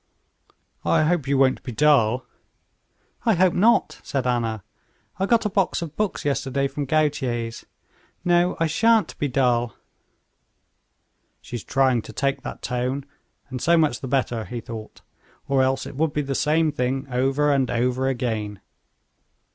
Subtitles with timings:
[0.83, 2.25] "I hope you won't be dull?"
[3.23, 4.63] "I hope not," said Anna.
[5.19, 7.67] "I got a box of books yesterday from Gautier's.
[8.25, 9.75] No, I shan't be dull."
[11.39, 13.05] "She's trying to take that tone,
[13.49, 15.01] and so much the better," he thought,
[15.47, 18.59] "or else it would be the same thing over and over again."